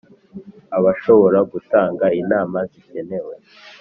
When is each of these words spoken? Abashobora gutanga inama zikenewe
Abashobora 0.77 1.39
gutanga 1.51 2.05
inama 2.21 2.57
zikenewe 2.71 3.33